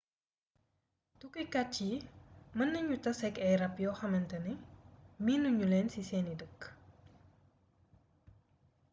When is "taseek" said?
3.03-3.35